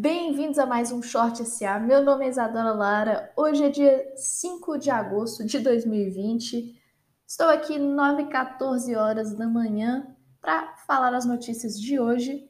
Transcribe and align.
Bem-vindos 0.00 0.60
a 0.60 0.64
mais 0.64 0.92
um 0.92 1.02
Short 1.02 1.44
SA. 1.44 1.80
Meu 1.80 2.04
nome 2.04 2.24
é 2.24 2.28
Isadora 2.28 2.70
Lara. 2.70 3.32
Hoje 3.36 3.64
é 3.64 3.68
dia 3.68 4.12
5 4.14 4.78
de 4.78 4.90
agosto 4.90 5.44
de 5.44 5.58
2020. 5.58 6.80
Estou 7.26 7.48
aqui 7.48 7.80
9 7.80 8.22
h 8.22 8.30
14 8.30 8.94
horas 8.94 9.34
da 9.34 9.48
manhã 9.48 10.06
para 10.40 10.76
falar 10.86 11.12
as 11.14 11.26
notícias 11.26 11.76
de 11.76 11.98
hoje. 11.98 12.48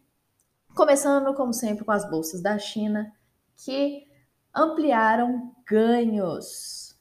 Começando, 0.74 1.32
como 1.32 1.54
sempre, 1.54 1.86
com 1.86 1.90
as 1.90 2.04
bolsas 2.10 2.42
da 2.42 2.58
China, 2.58 3.10
que 3.64 4.06
ampliaram 4.54 5.50
ganhos. 5.66 7.00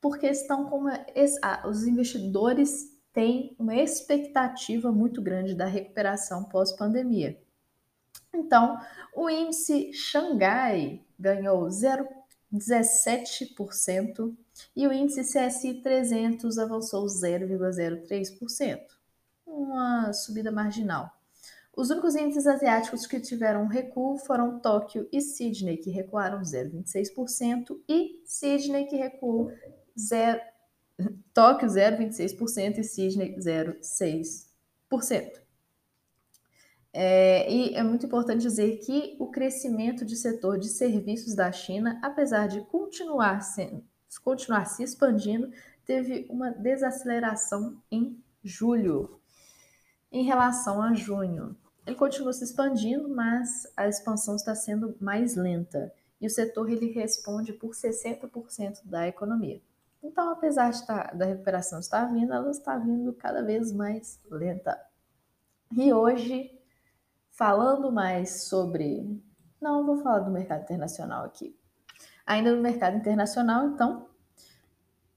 Porque 0.00 0.28
estão 0.28 0.66
com 0.66 0.76
uma, 0.78 1.04
ah, 1.42 1.66
os 1.66 1.84
investidores 1.84 2.96
têm 3.12 3.56
uma 3.58 3.74
expectativa 3.74 4.92
muito 4.92 5.20
grande 5.20 5.56
da 5.56 5.66
recuperação 5.66 6.44
pós-pandemia. 6.44 7.44
Então, 8.36 8.78
o 9.14 9.30
índice 9.30 9.92
Xangai 9.92 11.00
ganhou 11.18 11.68
0,17% 11.68 14.36
e 14.74 14.86
o 14.86 14.92
índice 14.92 15.22
CSI 15.22 15.82
300 15.82 16.58
avançou 16.58 17.06
0,03%, 17.06 18.80
uma 19.46 20.12
subida 20.12 20.52
marginal. 20.52 21.10
Os 21.74 21.88
únicos 21.90 22.14
índices 22.14 22.46
asiáticos 22.46 23.06
que 23.06 23.18
tiveram 23.20 23.66
recuo 23.66 24.18
foram 24.18 24.60
Tóquio 24.60 25.08
e 25.12 25.20
Sydney, 25.20 25.78
que 25.78 25.90
recuaram 25.90 26.42
0,26%, 26.42 27.80
e 27.88 28.22
Sydney, 28.24 28.86
que 28.86 28.96
recuou 28.96 29.50
0, 29.98 30.40
Tóquio 31.34 31.68
0,26% 31.68 32.78
e 32.78 32.84
Sydney 32.84 33.36
0,6%. 33.36 35.45
É, 36.98 37.52
e 37.52 37.74
é 37.74 37.82
muito 37.82 38.06
importante 38.06 38.40
dizer 38.40 38.78
que 38.78 39.16
o 39.18 39.26
crescimento 39.26 40.02
de 40.02 40.16
setor 40.16 40.58
de 40.58 40.70
serviços 40.70 41.34
da 41.34 41.52
China, 41.52 42.00
apesar 42.02 42.46
de 42.46 42.62
continuar, 42.62 43.42
sendo, 43.42 43.84
continuar 44.24 44.64
se 44.64 44.82
expandindo, 44.82 45.52
teve 45.84 46.26
uma 46.30 46.50
desaceleração 46.50 47.82
em 47.90 48.18
julho 48.42 49.20
em 50.10 50.24
relação 50.24 50.80
a 50.80 50.94
junho. 50.94 51.54
Ele 51.86 51.96
continua 51.96 52.32
se 52.32 52.44
expandindo, 52.44 53.10
mas 53.10 53.70
a 53.76 53.86
expansão 53.86 54.34
está 54.34 54.54
sendo 54.54 54.96
mais 54.98 55.36
lenta 55.36 55.92
e 56.18 56.26
o 56.26 56.30
setor 56.30 56.70
ele 56.70 56.92
responde 56.92 57.52
por 57.52 57.72
60% 57.72 58.86
da 58.86 59.06
economia. 59.06 59.60
Então, 60.02 60.30
apesar 60.30 60.70
de 60.70 60.86
tá, 60.86 61.12
da 61.12 61.26
recuperação 61.26 61.78
estar 61.78 62.06
vindo, 62.06 62.32
ela 62.32 62.50
está 62.50 62.78
vindo 62.78 63.12
cada 63.12 63.42
vez 63.42 63.70
mais 63.70 64.18
lenta. 64.30 64.80
E 65.76 65.92
hoje 65.92 66.55
falando 67.36 67.92
mais 67.92 68.44
sobre. 68.44 69.22
Não, 69.60 69.84
vou 69.86 69.98
falar 69.98 70.20
do 70.20 70.30
mercado 70.30 70.62
internacional 70.62 71.24
aqui. 71.24 71.54
Ainda 72.26 72.54
no 72.54 72.62
mercado 72.62 72.96
internacional, 72.96 73.68
então, 73.68 74.08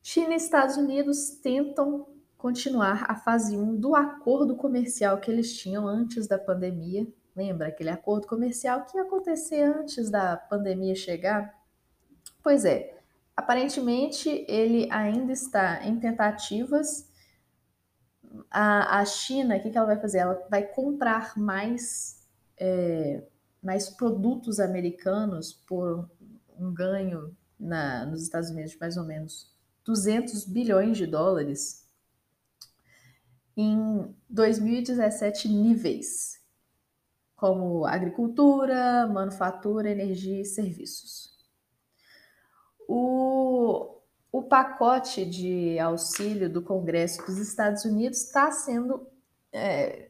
China 0.04 0.34
e 0.34 0.38
Estados 0.38 0.78
Unidos 0.78 1.40
tentam 1.42 2.08
continuar 2.38 3.06
a 3.08 3.16
fase 3.16 3.58
1 3.58 3.78
do 3.78 3.96
acordo 3.96 4.56
comercial 4.56 5.18
que 5.18 5.32
eles 5.32 5.58
tinham 5.58 5.88
antes 5.88 6.28
da 6.28 6.38
pandemia. 6.38 7.08
Lembra 7.36 7.70
aquele 7.70 7.90
acordo 7.90 8.28
comercial 8.28 8.86
que 8.86 8.98
ia 8.98 9.04
acontecer 9.04 9.64
antes 9.64 10.10
da 10.10 10.38
pandemia 10.38 10.96
chegar? 10.96 11.58
Pois 12.44 12.64
é, 12.66 12.98
aparentemente 13.36 14.46
ele 14.48 14.88
ainda 14.92 15.32
está 15.32 15.86
em 15.86 16.00
tentativas 16.00 17.09
a, 18.50 19.00
a 19.00 19.06
China, 19.06 19.58
o 19.58 19.62
que, 19.62 19.70
que 19.70 19.78
ela 19.78 19.88
vai 19.88 20.00
fazer? 20.00 20.20
Ela 20.20 20.48
vai 20.50 20.64
comprar 20.64 21.38
mais, 21.38 22.28
é, 22.58 23.24
mais 23.62 23.90
produtos 23.90 24.60
americanos 24.60 25.54
por 25.54 26.10
um 26.58 26.74
ganho 26.74 27.36
na, 27.60 28.06
nos 28.06 28.24
Estados 28.24 28.50
Unidos 28.50 28.72
de 28.72 28.80
mais 28.80 28.98
ou 28.98 29.04
menos 29.04 29.52
200 29.86 30.46
bilhões 30.46 30.98
de 30.98 31.06
dólares 31.06 31.88
em 33.58 34.16
2017 34.30 35.50
níveis, 35.50 36.40
como 37.36 37.86
agricultura, 37.86 39.06
manufatura, 39.08 39.90
energia 39.90 40.42
e 40.42 40.46
serviços. 40.46 41.38
O, 42.88 43.69
pacote 44.50 45.26
de 45.26 45.80
auxílio 45.80 46.50
do 46.50 46.62
Congresso 46.62 47.26
dos 47.26 47.38
Estados 47.38 47.86
Unidos 47.86 48.24
está 48.24 48.52
sendo, 48.52 49.08
é, 49.54 50.10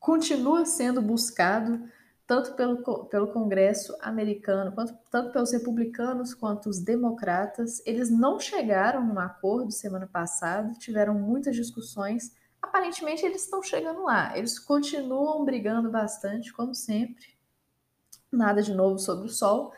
continua 0.00 0.64
sendo 0.64 1.00
buscado 1.00 1.88
tanto 2.26 2.54
pelo, 2.54 3.04
pelo 3.06 3.28
Congresso 3.28 3.94
americano, 4.00 4.72
quanto, 4.72 4.94
tanto 5.10 5.32
pelos 5.32 5.52
republicanos 5.52 6.32
quanto 6.32 6.70
os 6.70 6.80
democratas. 6.80 7.82
Eles 7.84 8.10
não 8.10 8.40
chegaram 8.40 9.04
num 9.06 9.18
acordo 9.18 9.70
semana 9.70 10.06
passada, 10.06 10.72
tiveram 10.78 11.14
muitas 11.14 11.54
discussões. 11.54 12.34
Aparentemente, 12.60 13.26
eles 13.26 13.42
estão 13.42 13.62
chegando 13.62 14.02
lá. 14.04 14.36
Eles 14.36 14.58
continuam 14.58 15.44
brigando 15.44 15.90
bastante, 15.90 16.52
como 16.52 16.74
sempre. 16.74 17.26
Nada 18.32 18.62
de 18.62 18.72
novo 18.72 18.98
sobre 18.98 19.26
o 19.26 19.30
sol 19.30 19.74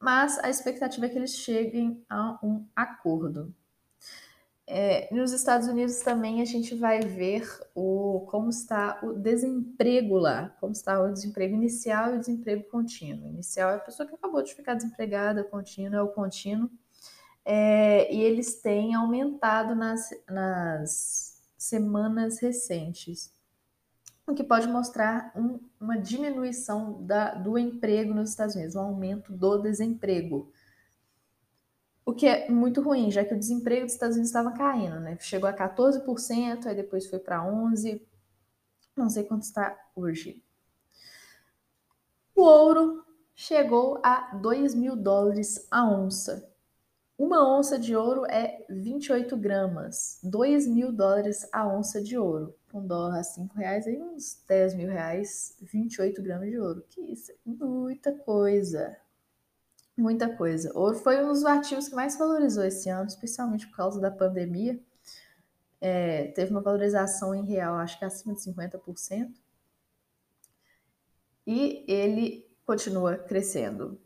mas 0.00 0.38
a 0.38 0.48
expectativa 0.48 1.06
é 1.06 1.08
que 1.08 1.18
eles 1.18 1.34
cheguem 1.34 2.04
a 2.08 2.38
um 2.42 2.66
acordo. 2.74 3.54
É, 4.70 5.08
nos 5.14 5.32
Estados 5.32 5.66
Unidos 5.66 6.00
também 6.00 6.42
a 6.42 6.44
gente 6.44 6.74
vai 6.74 7.00
ver 7.00 7.48
o, 7.74 8.26
como 8.28 8.50
está 8.50 9.00
o 9.02 9.14
desemprego 9.14 10.18
lá, 10.18 10.54
como 10.60 10.72
está 10.72 11.02
o 11.02 11.10
desemprego 11.10 11.54
inicial 11.54 12.12
e 12.12 12.16
o 12.18 12.20
desemprego 12.20 12.64
contínuo. 12.64 13.30
Inicial 13.30 13.70
é 13.70 13.76
a 13.76 13.80
pessoa 13.80 14.06
que 14.06 14.14
acabou 14.14 14.42
de 14.42 14.54
ficar 14.54 14.74
desempregada, 14.74 15.42
contínuo 15.42 15.96
é 15.96 16.02
o 16.02 16.08
contínuo. 16.08 16.70
É, 17.46 18.14
e 18.14 18.20
eles 18.20 18.60
têm 18.60 18.94
aumentado 18.94 19.74
nas, 19.74 20.10
nas 20.28 21.40
semanas 21.56 22.38
recentes 22.38 23.32
o 24.28 24.34
que 24.34 24.44
pode 24.44 24.68
mostrar 24.68 25.32
um, 25.34 25.58
uma 25.80 25.98
diminuição 25.98 27.02
da, 27.02 27.34
do 27.34 27.56
emprego 27.56 28.12
nos 28.12 28.30
Estados 28.30 28.54
Unidos, 28.54 28.76
um 28.76 28.80
aumento 28.80 29.32
do 29.32 29.58
desemprego. 29.58 30.52
O 32.04 32.12
que 32.12 32.26
é 32.26 32.50
muito 32.50 32.82
ruim, 32.82 33.10
já 33.10 33.24
que 33.24 33.34
o 33.34 33.38
desemprego 33.38 33.86
dos 33.86 33.94
Estados 33.94 34.16
Unidos 34.16 34.28
estava 34.28 34.52
caindo, 34.52 35.00
né? 35.00 35.16
Chegou 35.20 35.48
a 35.48 35.52
14%, 35.52 36.66
aí 36.66 36.74
depois 36.74 37.06
foi 37.06 37.18
para 37.18 37.42
11%, 37.42 38.02
não 38.94 39.08
sei 39.08 39.24
quanto 39.24 39.42
está 39.42 39.78
hoje. 39.96 40.42
O 42.34 42.42
ouro 42.42 43.04
chegou 43.34 44.00
a 44.02 44.34
2 44.36 44.74
mil 44.74 44.94
dólares 44.94 45.66
a 45.70 45.88
onça. 45.88 46.50
Uma 47.16 47.48
onça 47.48 47.78
de 47.78 47.96
ouro 47.96 48.26
é 48.26 48.64
28 48.68 49.36
gramas, 49.36 50.20
2 50.22 50.66
mil 50.66 50.92
dólares 50.92 51.48
a 51.50 51.66
onça 51.66 52.02
de 52.02 52.18
ouro 52.18 52.57
com 52.70 52.86
dólar 52.86 53.18
a 53.18 53.22
5 53.22 53.56
reais, 53.56 53.86
aí 53.86 54.00
uns 54.00 54.42
10 54.46 54.74
mil 54.74 54.88
reais, 54.88 55.56
28 55.60 56.22
gramas 56.22 56.50
de 56.50 56.58
ouro. 56.58 56.84
Que 56.88 57.00
isso 57.00 57.32
muita 57.44 58.12
coisa. 58.12 58.96
Muita 59.96 60.34
coisa. 60.36 60.70
Ouro 60.78 60.96
foi 60.96 61.22
um 61.24 61.28
dos 61.28 61.44
ativos 61.44 61.88
que 61.88 61.94
mais 61.94 62.16
valorizou 62.16 62.64
esse 62.64 62.88
ano, 62.88 63.08
especialmente 63.08 63.66
por 63.66 63.76
causa 63.76 64.00
da 64.00 64.10
pandemia. 64.10 64.80
É, 65.80 66.28
teve 66.28 66.50
uma 66.50 66.60
valorização 66.60 67.34
em 67.34 67.44
real, 67.44 67.76
acho 67.76 67.98
que 67.98 68.04
acima 68.04 68.34
de 68.34 68.40
50%. 68.40 69.32
E 71.46 71.84
ele 71.88 72.46
continua 72.64 73.16
crescendo. 73.16 73.98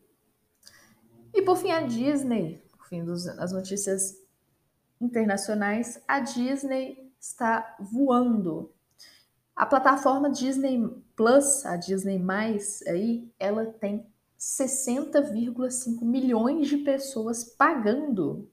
E 1.34 1.42
por 1.42 1.56
fim, 1.56 1.72
a 1.72 1.82
Disney, 1.82 2.62
por 2.70 2.86
fim 2.86 3.04
das 3.04 3.52
notícias 3.52 4.16
internacionais, 5.00 6.00
a 6.06 6.20
Disney 6.20 7.11
está 7.22 7.76
voando. 7.78 8.72
A 9.54 9.64
plataforma 9.64 10.28
Disney 10.28 10.84
Plus, 11.14 11.64
a 11.64 11.76
Disney 11.76 12.18
Mais, 12.18 12.82
aí, 12.82 13.30
ela 13.38 13.66
tem 13.66 14.04
60,5 14.36 16.02
milhões 16.04 16.66
de 16.66 16.78
pessoas 16.78 17.44
pagando 17.44 18.50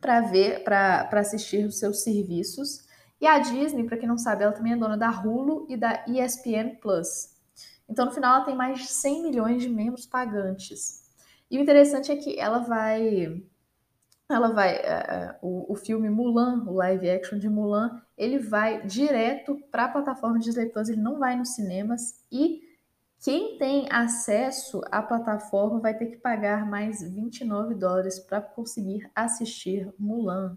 para 0.00 0.22
ver, 0.22 0.64
para 0.64 1.06
assistir 1.12 1.66
os 1.66 1.78
seus 1.78 2.02
serviços. 2.02 2.88
E 3.20 3.26
a 3.26 3.38
Disney, 3.38 3.84
para 3.84 3.98
quem 3.98 4.08
não 4.08 4.16
sabe, 4.16 4.42
ela 4.42 4.52
também 4.52 4.72
é 4.72 4.76
dona 4.76 4.96
da 4.96 5.10
Hulu 5.10 5.66
e 5.68 5.76
da 5.76 6.02
ESPN 6.08 6.76
Plus. 6.80 7.36
Então, 7.86 8.06
no 8.06 8.12
final, 8.12 8.36
ela 8.36 8.44
tem 8.46 8.56
mais 8.56 8.78
de 8.78 8.86
100 8.86 9.22
milhões 9.22 9.62
de 9.62 9.68
membros 9.68 10.06
pagantes. 10.06 11.10
E 11.50 11.58
o 11.58 11.60
interessante 11.60 12.10
é 12.10 12.16
que 12.16 12.38
ela 12.38 12.60
vai 12.60 13.42
ela 14.34 14.52
vai 14.52 14.76
uh, 14.76 15.34
o, 15.42 15.72
o 15.72 15.74
filme 15.74 16.08
Mulan, 16.08 16.64
o 16.66 16.74
live 16.74 17.10
action 17.10 17.38
de 17.38 17.48
Mulan, 17.48 18.00
ele 18.16 18.38
vai 18.38 18.86
direto 18.86 19.56
para 19.70 19.84
a 19.84 19.88
plataforma 19.88 20.38
Disney 20.38 20.66
Plus, 20.66 20.88
ele 20.88 21.00
não 21.00 21.18
vai 21.18 21.36
nos 21.36 21.50
cinemas 21.50 22.24
e 22.30 22.62
quem 23.20 23.58
tem 23.58 23.86
acesso 23.90 24.80
à 24.90 25.02
plataforma 25.02 25.78
vai 25.78 25.96
ter 25.96 26.06
que 26.06 26.16
pagar 26.16 26.66
mais 26.66 27.02
29 27.02 27.74
dólares 27.74 28.18
para 28.18 28.40
conseguir 28.40 29.10
assistir 29.14 29.92
Mulan. 29.98 30.56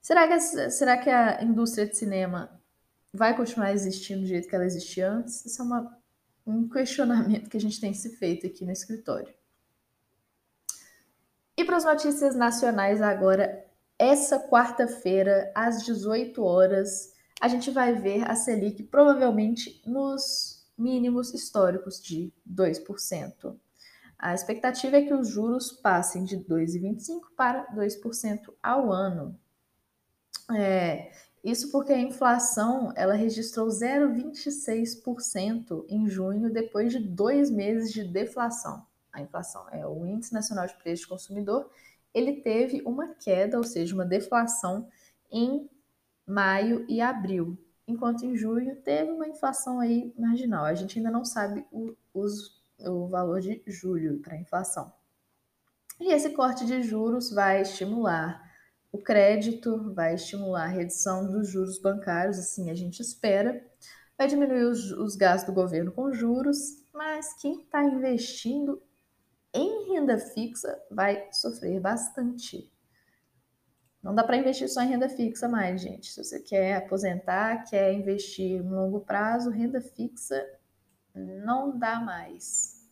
Será 0.00 0.26
que, 0.26 0.40
será 0.40 0.96
que 0.96 1.10
a 1.10 1.42
indústria 1.42 1.86
de 1.86 1.96
cinema 1.96 2.50
vai 3.12 3.36
continuar 3.36 3.72
existindo 3.72 4.22
do 4.22 4.26
jeito 4.26 4.48
que 4.48 4.54
ela 4.54 4.64
existia 4.64 5.10
antes? 5.10 5.44
Essa 5.44 5.62
é 5.62 5.66
uma 5.66 6.04
um 6.46 6.68
questionamento 6.68 7.48
que 7.48 7.56
a 7.56 7.60
gente 7.60 7.80
tem 7.80 7.94
se 7.94 8.16
feito 8.16 8.46
aqui 8.46 8.64
no 8.64 8.70
escritório. 8.70 9.32
E 11.56 11.64
para 11.64 11.76
as 11.76 11.84
notícias 11.84 12.34
nacionais 12.34 13.00
agora, 13.00 13.64
essa 13.96 14.40
quarta-feira, 14.40 15.52
às 15.54 15.84
18 15.84 16.42
horas, 16.42 17.14
a 17.40 17.46
gente 17.46 17.70
vai 17.70 17.94
ver 17.94 18.28
a 18.28 18.34
Selic 18.34 18.82
provavelmente 18.82 19.80
nos 19.86 20.66
mínimos 20.76 21.32
históricos 21.32 22.02
de 22.02 22.32
2%. 22.50 23.56
A 24.18 24.34
expectativa 24.34 24.96
é 24.96 25.02
que 25.02 25.14
os 25.14 25.28
juros 25.28 25.70
passem 25.70 26.24
de 26.24 26.38
2,25% 26.38 27.20
para 27.36 27.72
2% 27.72 28.52
ao 28.60 28.92
ano. 28.92 29.38
É, 30.56 31.12
isso 31.44 31.70
porque 31.70 31.92
a 31.92 32.00
inflação 32.00 32.92
ela 32.96 33.14
registrou 33.14 33.68
0,26% 33.68 35.84
em 35.88 36.08
junho, 36.08 36.52
depois 36.52 36.90
de 36.90 36.98
dois 36.98 37.48
meses 37.48 37.92
de 37.92 38.02
deflação 38.02 38.84
a 39.14 39.22
inflação, 39.22 39.66
é 39.70 39.86
o 39.86 40.04
Índice 40.04 40.34
Nacional 40.34 40.66
de 40.66 40.74
Preços 40.74 41.06
do 41.06 41.10
Consumidor, 41.10 41.70
ele 42.12 42.40
teve 42.42 42.82
uma 42.84 43.14
queda, 43.14 43.56
ou 43.56 43.64
seja, 43.64 43.94
uma 43.94 44.04
deflação 44.04 44.88
em 45.30 45.68
maio 46.26 46.84
e 46.88 47.00
abril, 47.00 47.58
enquanto 47.86 48.24
em 48.24 48.36
junho 48.36 48.76
teve 48.82 49.10
uma 49.10 49.26
inflação 49.26 49.80
aí 49.80 50.12
marginal. 50.18 50.64
A 50.64 50.74
gente 50.74 50.98
ainda 50.98 51.10
não 51.10 51.24
sabe 51.24 51.66
o, 51.72 51.94
os, 52.12 52.62
o 52.78 53.08
valor 53.08 53.40
de 53.40 53.62
julho 53.66 54.20
para 54.20 54.34
a 54.34 54.40
inflação. 54.40 54.92
E 56.00 56.12
esse 56.12 56.30
corte 56.30 56.66
de 56.66 56.82
juros 56.82 57.30
vai 57.30 57.62
estimular 57.62 58.42
o 58.90 58.98
crédito, 58.98 59.92
vai 59.92 60.14
estimular 60.14 60.64
a 60.64 60.68
redução 60.68 61.30
dos 61.30 61.48
juros 61.48 61.80
bancários, 61.80 62.38
assim 62.38 62.70
a 62.70 62.74
gente 62.74 63.00
espera, 63.00 63.64
vai 64.16 64.28
diminuir 64.28 64.64
os, 64.64 64.92
os 64.92 65.16
gastos 65.16 65.52
do 65.52 65.60
governo 65.60 65.90
com 65.90 66.12
juros, 66.12 66.84
mas 66.92 67.34
quem 67.40 67.62
está 67.62 67.82
investindo 67.82 68.80
em 69.54 69.92
renda 69.92 70.18
fixa 70.18 70.82
vai 70.90 71.28
sofrer 71.32 71.80
bastante. 71.80 72.70
Não 74.02 74.14
dá 74.14 74.22
para 74.22 74.36
investir 74.36 74.68
só 74.68 74.82
em 74.82 74.88
renda 74.88 75.08
fixa 75.08 75.48
mais, 75.48 75.80
gente. 75.80 76.12
Se 76.12 76.22
você 76.22 76.40
quer 76.40 76.76
aposentar, 76.76 77.64
quer 77.64 77.92
investir 77.94 78.62
no 78.62 78.76
longo 78.76 79.00
prazo, 79.00 79.48
renda 79.48 79.80
fixa 79.80 80.44
não 81.14 81.78
dá 81.78 82.00
mais. 82.00 82.84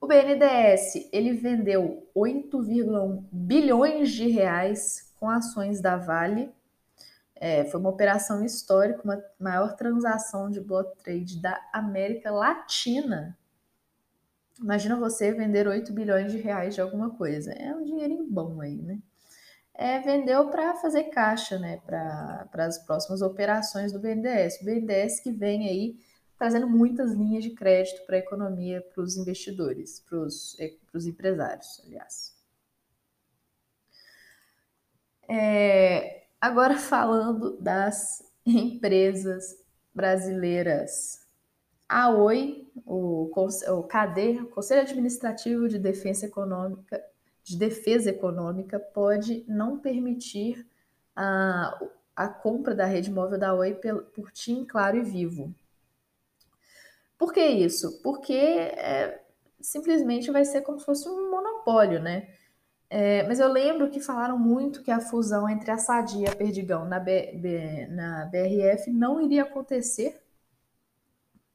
O 0.00 0.06
BNDES, 0.06 1.10
ele 1.12 1.34
vendeu 1.34 2.08
8,1 2.16 3.24
bilhões 3.30 4.10
de 4.10 4.28
reais 4.28 5.12
com 5.18 5.28
ações 5.28 5.82
da 5.82 5.96
Vale. 5.96 6.50
É, 7.34 7.64
foi 7.66 7.78
uma 7.78 7.90
operação 7.90 8.42
histórica, 8.42 9.02
uma 9.04 9.22
maior 9.38 9.76
transação 9.76 10.50
de 10.50 10.60
block 10.60 10.96
trade 11.02 11.40
da 11.42 11.60
América 11.72 12.30
Latina 12.30 13.36
Imagina 14.60 14.96
você 14.98 15.32
vender 15.32 15.66
8 15.66 15.92
bilhões 15.92 16.30
de 16.32 16.38
reais 16.38 16.74
de 16.74 16.80
alguma 16.80 17.10
coisa. 17.16 17.52
É 17.52 17.74
um 17.74 17.84
dinheirinho 17.84 18.26
bom 18.28 18.60
aí, 18.60 18.76
né? 18.76 18.98
É, 19.74 19.98
vendeu 20.00 20.50
para 20.50 20.74
fazer 20.74 21.04
caixa, 21.04 21.58
né? 21.58 21.78
Para 21.86 22.48
as 22.54 22.78
próximas 22.84 23.22
operações 23.22 23.92
do 23.92 23.98
BNDES. 23.98 24.60
O 24.60 24.64
BNDES 24.64 25.20
que 25.20 25.32
vem 25.32 25.68
aí 25.68 25.98
trazendo 26.40 26.66
muitas 26.66 27.12
linhas 27.12 27.44
de 27.44 27.50
crédito 27.50 28.04
para 28.06 28.16
a 28.16 28.18
economia, 28.18 28.80
para 28.94 29.02
os 29.02 29.16
investidores, 29.16 30.00
para 30.00 30.18
os 30.18 30.58
é, 30.58 30.74
empresários, 31.06 31.82
aliás. 31.84 32.34
É, 35.28 36.24
agora 36.40 36.76
falando 36.76 37.58
das 37.60 38.22
empresas 38.44 39.54
brasileiras. 39.94 41.20
A 41.92 42.08
Oi, 42.08 42.64
o, 42.86 43.32
o 43.34 43.80
o 43.80 43.82
Conselho 43.82 44.80
Administrativo 44.80 45.68
de 45.68 45.76
Defesa 45.76 46.26
Econômica, 46.26 47.04
de 47.42 47.56
Defesa 47.56 48.10
Econômica, 48.10 48.78
pode 48.78 49.44
não 49.48 49.76
permitir 49.76 50.64
a, 51.16 51.76
a 52.14 52.28
compra 52.28 52.76
da 52.76 52.84
rede 52.84 53.10
móvel 53.10 53.40
da 53.40 53.52
Oi 53.52 53.74
por, 53.74 54.04
por 54.04 54.30
TIM, 54.30 54.64
Claro 54.64 54.98
e 54.98 55.02
Vivo. 55.02 55.52
Por 57.18 57.32
que 57.32 57.44
isso? 57.44 58.00
Porque 58.04 58.34
é, 58.34 59.20
simplesmente 59.60 60.30
vai 60.30 60.44
ser 60.44 60.60
como 60.60 60.78
se 60.78 60.86
fosse 60.86 61.08
um 61.08 61.28
monopólio, 61.28 62.00
né? 62.00 62.28
É, 62.88 63.24
mas 63.24 63.40
eu 63.40 63.48
lembro 63.48 63.90
que 63.90 63.98
falaram 63.98 64.38
muito 64.38 64.84
que 64.84 64.92
a 64.92 65.00
fusão 65.00 65.48
entre 65.48 65.72
a 65.72 65.78
Sadia 65.78 66.28
e 66.28 66.30
a 66.30 66.36
Perdigão 66.36 66.84
na, 66.84 67.00
B, 67.00 67.32
B, 67.34 67.88
na 67.88 68.26
BRF 68.26 68.92
não 68.92 69.20
iria 69.20 69.42
acontecer 69.42 70.22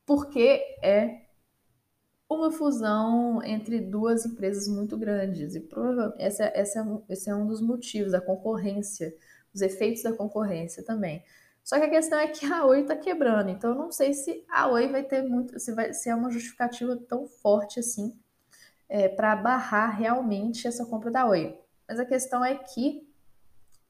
porque 0.05 0.61
é 0.83 1.25
uma 2.29 2.51
fusão 2.51 3.41
entre 3.43 3.79
duas 3.79 4.25
empresas 4.25 4.67
muito 4.67 4.97
grandes. 4.97 5.55
E 5.55 5.59
provavelmente 5.59 6.21
essa, 6.21 6.43
essa 6.53 6.79
é 6.79 7.13
esse 7.13 7.29
é 7.29 7.35
um 7.35 7.47
dos 7.47 7.61
motivos, 7.61 8.13
a 8.13 8.21
concorrência, 8.21 9.15
os 9.53 9.61
efeitos 9.61 10.03
da 10.03 10.13
concorrência 10.13 10.83
também. 10.83 11.23
Só 11.63 11.77
que 11.79 11.85
a 11.85 11.89
questão 11.89 12.19
é 12.19 12.27
que 12.27 12.45
a 12.45 12.65
Oi 12.65 12.81
está 12.81 12.95
quebrando, 12.95 13.49
então 13.49 13.71
eu 13.71 13.75
não 13.75 13.91
sei 13.91 14.13
se 14.13 14.45
a 14.49 14.67
Oi 14.67 14.87
vai 14.87 15.03
ter 15.03 15.23
muito, 15.23 15.59
se 15.59 15.73
vai 15.73 15.93
se 15.93 16.09
é 16.09 16.15
uma 16.15 16.29
justificativa 16.29 16.95
tão 16.95 17.27
forte 17.27 17.79
assim 17.79 18.15
é, 18.87 19.07
para 19.09 19.35
barrar 19.35 19.97
realmente 19.97 20.67
essa 20.67 20.85
compra 20.85 21.09
da 21.11 21.27
Oi. 21.27 21.59
Mas 21.87 21.99
a 21.99 22.05
questão 22.05 22.43
é 22.45 22.55
que 22.55 23.07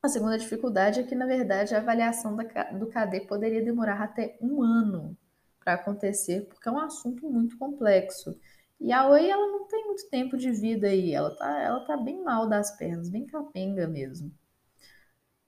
a 0.02 0.08
segunda 0.08 0.38
dificuldade 0.38 1.00
é 1.00 1.04
que, 1.04 1.16
na 1.16 1.26
verdade, 1.26 1.74
a 1.76 1.80
avaliação 1.80 2.36
da, 2.36 2.44
do 2.72 2.88
KD 2.88 3.22
poderia 3.22 3.64
demorar 3.64 4.02
até 4.02 4.38
um 4.42 4.62
ano 4.62 5.18
para 5.66 5.74
acontecer, 5.74 6.46
porque 6.48 6.70
é 6.70 6.72
um 6.72 6.80
assunto 6.80 7.30
muito 7.30 7.58
complexo. 7.58 8.40
E 8.80 8.92
a 8.92 9.08
Oi, 9.10 9.30
ela 9.30 9.48
não 9.48 9.68
tem 9.68 9.86
muito 9.86 10.08
tempo 10.10 10.38
de 10.38 10.52
vida 10.52 10.88
aí, 10.88 11.14
ela 11.14 11.36
tá, 11.36 11.60
ela 11.62 11.86
tá 11.86 11.98
bem 11.98 12.24
mal 12.24 12.48
das 12.48 12.78
pernas, 12.78 13.10
bem 13.10 13.26
capenga 13.26 13.88
mesmo. 13.88 14.32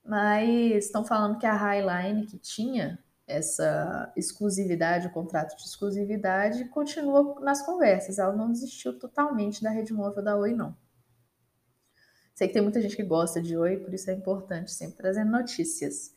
Mas 0.03 0.85
estão 0.85 1.05
falando 1.05 1.37
que 1.37 1.45
a 1.45 1.53
Highline, 1.53 2.25
que 2.25 2.37
tinha 2.39 2.97
essa 3.27 4.11
exclusividade, 4.15 5.07
o 5.07 5.11
contrato 5.11 5.55
de 5.57 5.63
exclusividade, 5.63 6.65
continua 6.69 7.39
nas 7.41 7.61
conversas. 7.65 8.17
Ela 8.17 8.33
não 8.33 8.51
desistiu 8.51 8.97
totalmente 8.97 9.61
da 9.61 9.69
rede 9.69 9.93
móvel 9.93 10.23
da 10.23 10.35
Oi, 10.37 10.53
não. 10.53 10.75
Sei 12.33 12.47
que 12.47 12.53
tem 12.53 12.61
muita 12.61 12.81
gente 12.81 12.95
que 12.95 13.03
gosta 13.03 13.41
de 13.41 13.57
Oi, 13.57 13.77
por 13.77 13.93
isso 13.93 14.09
é 14.09 14.13
importante 14.13 14.71
sempre 14.71 14.97
trazer 14.97 15.25
notícias. 15.25 16.15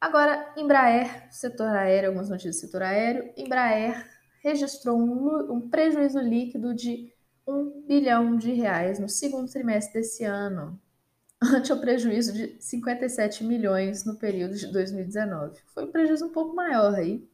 Agora, 0.00 0.52
Embraer, 0.56 1.32
setor 1.32 1.68
aéreo, 1.68 2.10
algumas 2.10 2.28
notícias 2.28 2.56
do 2.56 2.60
setor 2.60 2.82
aéreo. 2.82 3.32
Embraer 3.36 4.06
registrou 4.42 4.98
um, 4.98 5.54
um 5.54 5.68
prejuízo 5.68 6.20
líquido 6.20 6.74
de 6.74 7.12
1 7.46 7.86
bilhão 7.86 8.36
de 8.36 8.52
reais 8.52 8.98
no 8.98 9.08
segundo 9.08 9.50
trimestre 9.50 9.94
desse 9.94 10.24
ano, 10.24 10.78
ante 11.42 11.72
o 11.72 11.80
prejuízo 11.80 12.32
de 12.32 12.56
57 12.60 13.42
milhões 13.42 14.04
no 14.04 14.16
período 14.16 14.54
de 14.54 14.66
2019. 14.66 15.60
Foi 15.72 15.84
um 15.84 15.90
prejuízo 15.90 16.26
um 16.26 16.32
pouco 16.32 16.54
maior 16.54 16.94
aí. 16.94 17.26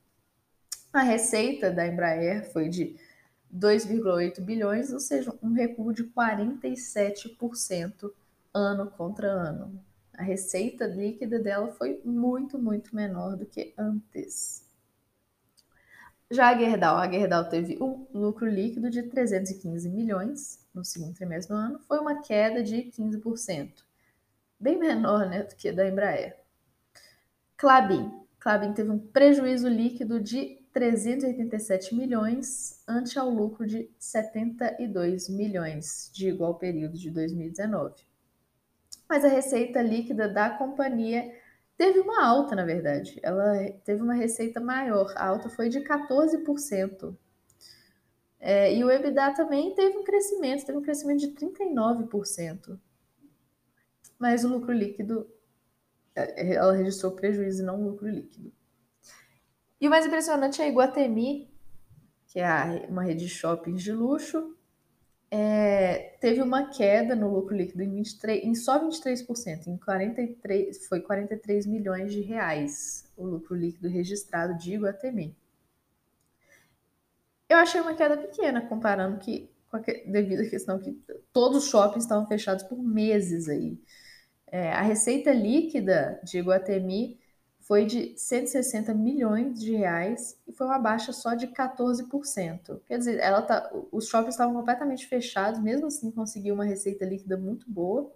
A 0.93 1.03
receita 1.03 1.71
da 1.71 1.87
Embraer 1.87 2.51
foi 2.53 2.69
de 2.69 2.97
2,8 3.53 4.41
bilhões, 4.41 4.93
ou 4.93 5.01
seja, 5.01 5.35
um 5.43 5.53
recuo 5.53 5.93
de 5.93 6.05
47% 6.05 8.13
ano 8.55 8.91
contra 8.91 9.29
ano 9.29 9.83
a 10.23 10.25
receita 10.25 10.87
líquida 10.87 11.41
dela 11.41 11.73
foi 11.73 12.01
muito, 12.05 12.57
muito 12.57 12.95
menor 12.95 13.37
do 13.37 13.45
que 13.45 13.75
antes. 13.77 14.65
Já 16.31 16.51
a 16.51 16.59
Gerdau, 16.59 16.97
a 16.97 17.11
Gerdau 17.11 17.49
teve 17.49 17.77
um 17.83 18.07
lucro 18.15 18.47
líquido 18.47 18.89
de 18.89 19.03
315 19.03 19.91
milhões 19.91 20.65
no 20.73 20.85
segundo 20.85 21.15
trimestre 21.15 21.53
do 21.53 21.59
ano, 21.59 21.81
foi 21.81 21.99
uma 21.99 22.23
queda 22.23 22.63
de 22.63 22.85
15%, 22.85 23.83
bem 24.59 24.79
menor 24.79 25.29
né, 25.29 25.43
do 25.43 25.57
que 25.57 25.69
a 25.69 25.73
da 25.73 25.87
Embraer. 25.87 26.37
Clabin, 27.57 28.11
Clabin 28.39 28.73
teve 28.73 28.91
um 28.91 28.99
prejuízo 28.99 29.69
líquido 29.69 30.21
de 30.21 30.57
387 30.73 31.95
milhões 31.95 32.81
ante 32.89 33.19
ao 33.19 33.29
lucro 33.29 33.67
de 33.67 33.91
72 33.99 35.29
milhões 35.29 36.11
de 36.15 36.29
igual 36.29 36.55
período 36.55 36.97
de 36.97 37.11
2019 37.11 38.12
mas 39.09 39.25
a 39.25 39.29
receita 39.29 39.83
líquida 39.83 40.29
da 40.29 40.51
companhia 40.51 41.31
teve 41.77 42.01
uma 42.01 42.25
alta, 42.25 42.55
na 42.55 42.65
verdade. 42.65 43.19
Ela 43.23 43.71
teve 43.85 44.03
uma 44.03 44.15
receita 44.15 44.61
maior, 44.61 45.13
a 45.17 45.27
alta 45.27 45.49
foi 45.49 45.69
de 45.69 45.81
14%. 45.81 47.17
É, 48.39 48.75
e 48.75 48.83
o 48.83 48.91
EBITDA 48.91 49.35
também 49.35 49.75
teve 49.75 49.97
um 49.99 50.05
crescimento, 50.05 50.67
teve 50.67 50.79
um 50.79 50.83
crescimento 50.83 51.21
de 51.21 51.29
39%. 51.29 52.79
Mas 54.19 54.45
o 54.45 54.49
lucro 54.49 54.73
líquido, 54.73 55.29
é, 56.15 56.55
ela 56.55 56.73
registrou 56.73 57.13
prejuízo 57.13 57.63
e 57.63 57.67
não 57.67 57.83
lucro 57.83 58.09
líquido. 58.09 58.53
E 59.81 59.87
o 59.87 59.91
mais 59.91 60.07
impressionante 60.07 60.61
é 60.61 60.65
a 60.65 60.69
Iguatemi, 60.69 61.53
que 62.27 62.41
é 62.41 62.87
uma 62.89 63.03
rede 63.03 63.25
de 63.25 63.29
shoppings 63.29 63.83
de 63.83 63.93
luxo, 63.93 64.57
é, 65.35 66.15
teve 66.21 66.43
uma 66.43 66.69
queda 66.69 67.17
no 67.17 67.33
lucro 67.33 67.57
líquido 67.57 67.83
em, 67.83 67.91
23, 67.91 68.45
em 68.45 68.55
só 68.55 68.79
23%, 68.87 69.67
em 69.67 69.79
43, 69.79 70.87
foi 70.87 71.01
43 71.01 71.65
milhões 71.65 72.13
de 72.13 72.21
reais 72.21 73.11
o 73.17 73.25
lucro 73.25 73.57
líquido 73.57 73.89
registrado 73.89 74.59
de 74.59 74.75
Iguatemi. 74.75 75.35
Eu 77.49 77.57
achei 77.57 77.81
uma 77.81 77.95
queda 77.95 78.19
pequena, 78.19 78.61
comparando 78.61 79.17
que, 79.21 79.51
devido 80.07 80.43
à 80.43 80.51
questão 80.51 80.79
que 80.79 80.93
todos 81.33 81.65
os 81.65 81.71
shoppings 81.71 82.05
estavam 82.05 82.27
fechados 82.27 82.65
por 82.65 82.77
meses 82.77 83.49
aí. 83.49 83.81
É, 84.49 84.71
a 84.71 84.83
receita 84.83 85.33
líquida 85.33 86.21
de 86.23 86.41
Iguatemi 86.41 87.19
foi 87.73 87.87
de 87.87 88.13
160 88.19 88.93
milhões 88.93 89.59
de 89.59 89.75
reais 89.75 90.39
e 90.47 90.53
foi 90.53 90.67
uma 90.67 90.79
baixa 90.79 91.11
só 91.11 91.35
de 91.35 91.47
14%. 91.47 92.83
Quer 92.87 92.99
dizer, 92.99 93.19
ela 93.19 93.41
tá, 93.41 93.73
os 93.91 94.09
shoppings 94.09 94.35
estavam 94.35 94.55
completamente 94.55 95.07
fechados, 95.07 95.59
mesmo 95.59 95.87
assim 95.87 96.11
conseguiu 96.11 96.55
uma 96.55 96.67
receita 96.67 97.07
líquida 97.07 97.35
muito 97.35 97.65
boa, 97.71 98.13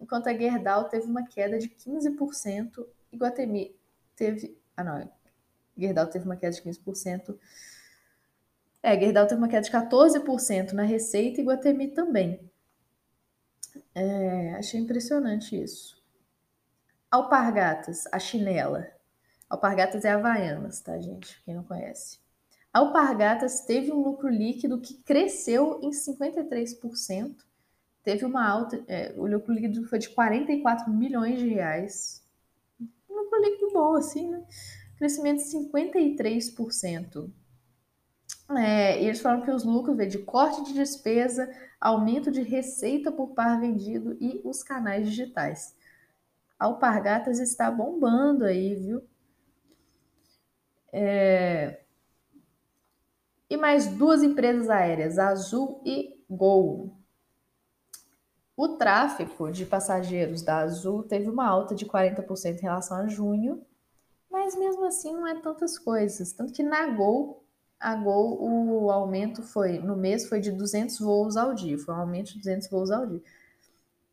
enquanto 0.00 0.26
a 0.26 0.34
Gerdau 0.34 0.88
teve 0.88 1.06
uma 1.06 1.24
queda 1.24 1.56
de 1.56 1.68
15%, 1.68 2.84
e 3.12 3.16
Guatemi 3.16 3.76
teve, 4.16 4.58
ah 4.76 4.82
não, 4.82 5.08
Gerdau 5.78 6.08
teve 6.08 6.24
uma 6.24 6.34
queda 6.34 6.56
de 6.56 6.60
15%. 6.60 7.38
É, 8.82 8.98
Gerdau 8.98 9.28
teve 9.28 9.40
uma 9.40 9.46
queda 9.46 9.62
de 9.62 9.70
14% 9.70 10.72
na 10.72 10.82
receita 10.82 11.40
e 11.40 11.44
Guatemi 11.44 11.94
também. 11.94 12.40
É, 13.94 14.54
achei 14.54 14.80
impressionante 14.80 15.54
isso. 15.54 15.99
Alpargatas, 17.10 18.04
a 18.12 18.20
chinela. 18.20 18.86
Alpargatas 19.48 20.04
é 20.04 20.10
Havaianas, 20.10 20.80
tá, 20.80 20.96
gente? 21.00 21.42
Quem 21.44 21.54
não 21.54 21.64
conhece. 21.64 22.20
Alpargatas 22.72 23.62
teve 23.64 23.90
um 23.90 24.00
lucro 24.00 24.28
líquido 24.28 24.80
que 24.80 24.94
cresceu 25.02 25.80
em 25.82 25.90
53%. 25.90 27.34
Teve 28.04 28.24
uma 28.24 28.48
alta, 28.48 28.82
é, 28.86 29.12
o 29.16 29.26
lucro 29.26 29.52
líquido 29.52 29.88
foi 29.88 29.98
de 29.98 30.08
44 30.10 30.88
milhões 30.92 31.40
de 31.40 31.48
reais. 31.48 32.24
Um 32.80 33.14
lucro 33.14 33.40
líquido 33.40 33.72
bom, 33.72 33.96
assim, 33.96 34.30
né? 34.30 34.44
Crescimento 34.96 35.38
de 35.38 35.50
53%. 35.50 37.28
É, 38.56 39.02
e 39.02 39.06
eles 39.06 39.20
falaram 39.20 39.42
que 39.42 39.50
os 39.50 39.64
lucros 39.64 39.96
vêm 39.96 40.08
de 40.08 40.18
corte 40.18 40.62
de 40.62 40.74
despesa, 40.74 41.50
aumento 41.80 42.30
de 42.30 42.42
receita 42.42 43.10
por 43.10 43.34
par 43.34 43.60
vendido 43.60 44.16
e 44.20 44.40
os 44.44 44.62
canais 44.62 45.08
digitais. 45.08 45.74
Alpargatas 46.60 47.40
está 47.40 47.70
bombando 47.70 48.44
aí, 48.44 48.74
viu? 48.74 49.02
É... 50.92 51.80
E 53.48 53.56
mais 53.56 53.86
duas 53.86 54.22
empresas 54.22 54.68
aéreas, 54.68 55.18
Azul 55.18 55.82
e 55.84 56.22
Gol. 56.28 56.94
O 58.54 58.76
tráfego 58.76 59.50
de 59.50 59.64
passageiros 59.64 60.42
da 60.42 60.58
Azul 60.58 61.02
teve 61.02 61.30
uma 61.30 61.46
alta 61.46 61.74
de 61.74 61.86
40% 61.86 62.58
em 62.58 62.62
relação 62.62 62.98
a 62.98 63.08
junho, 63.08 63.64
mas 64.30 64.54
mesmo 64.54 64.84
assim 64.84 65.14
não 65.14 65.26
é 65.26 65.40
tantas 65.40 65.78
coisas. 65.78 66.32
Tanto 66.32 66.52
que 66.52 66.62
na 66.62 66.86
Gol, 66.88 67.42
a 67.80 67.94
Gol, 67.96 68.38
o 68.38 68.90
aumento 68.90 69.42
foi, 69.42 69.78
no 69.78 69.96
mês 69.96 70.28
foi 70.28 70.40
de 70.40 70.52
200 70.52 70.98
voos 70.98 71.38
ao 71.38 71.54
dia, 71.54 71.78
foi 71.78 71.94
um 71.94 72.00
aumento 72.00 72.34
de 72.34 72.38
200 72.38 72.68
voos 72.68 72.90
ao 72.90 73.06
dia. 73.06 73.22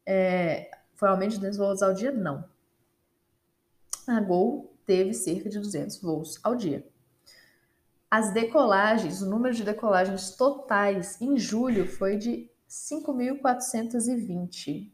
É, 0.06 0.72
foi 0.98 1.08
um 1.08 1.12
aumento 1.12 1.36
de 1.36 1.38
200 1.38 1.58
voos 1.58 1.82
ao 1.82 1.94
dia? 1.94 2.12
Não. 2.12 2.44
A 4.06 4.20
Gol 4.20 4.76
teve 4.86 5.14
cerca 5.14 5.50
de 5.50 5.58
200 5.60 6.02
voos 6.02 6.38
ao 6.44 6.54
dia. 6.56 6.86
As 8.10 8.34
decolagens, 8.34 9.22
o 9.22 9.30
número 9.30 9.54
de 9.54 9.64
decolagens 9.64 10.32
totais 10.32 11.22
em 11.22 11.38
julho 11.38 11.86
foi 11.86 12.18
de 12.18 12.50
5.420, 12.70 14.90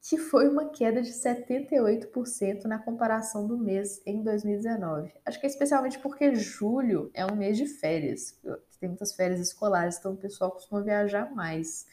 que 0.00 0.16
foi 0.16 0.48
uma 0.48 0.70
queda 0.70 1.02
de 1.02 1.10
78% 1.10 2.64
na 2.64 2.78
comparação 2.78 3.46
do 3.46 3.58
mês 3.58 4.00
em 4.06 4.22
2019. 4.22 5.12
Acho 5.26 5.38
que 5.38 5.46
é 5.46 5.48
especialmente 5.48 5.98
porque 5.98 6.34
julho 6.34 7.10
é 7.12 7.26
um 7.26 7.36
mês 7.36 7.58
de 7.58 7.66
férias, 7.66 8.38
tem 8.78 8.88
muitas 8.88 9.12
férias 9.12 9.40
escolares, 9.40 9.98
então 9.98 10.12
o 10.12 10.16
pessoal 10.16 10.52
costuma 10.52 10.80
viajar 10.80 11.34
mais. 11.34 11.86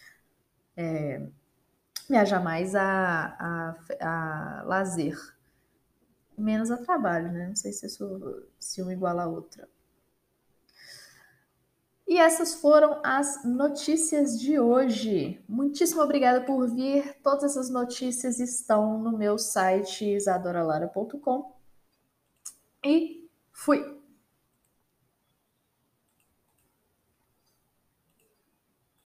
É, 0.75 1.27
viajar 2.07 2.39
mais 2.41 2.75
a, 2.75 3.35
a, 3.39 3.75
a 4.01 4.63
lazer. 4.63 5.17
Menos 6.37 6.69
a 6.71 6.77
trabalho, 6.77 7.31
né? 7.31 7.47
Não 7.47 7.55
sei 7.55 7.73
se, 7.73 7.85
isso, 7.85 8.43
se 8.59 8.81
uma 8.81 8.93
iguala 8.93 9.23
a 9.23 9.27
outra. 9.27 9.67
E 12.07 12.17
essas 12.17 12.53
foram 12.53 13.01
as 13.03 13.43
notícias 13.43 14.39
de 14.39 14.57
hoje. 14.57 15.43
Muitíssimo 15.47 16.01
obrigada 16.01 16.45
por 16.45 16.65
vir. 16.69 17.15
Todas 17.21 17.43
essas 17.43 17.69
notícias 17.69 18.39
estão 18.39 18.97
no 18.97 19.17
meu 19.17 19.37
site 19.37 20.05
isadoralara.com. 20.05 21.53
E 22.85 23.29
fui! 23.51 23.96